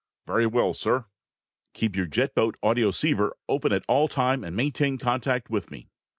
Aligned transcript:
"Very 0.25 0.47
well, 0.47 0.73
sir." 0.73 1.05
"Keep 1.75 1.95
your 1.95 2.07
jet 2.07 2.33
boat 2.33 2.55
audioceiver 2.63 3.33
open 3.47 3.79
all 3.87 4.07
the 4.07 4.13
time 4.15 4.43
and 4.43 4.55
maintain 4.55 4.97
contact 4.97 5.51
with 5.51 5.69
me." 5.69 5.91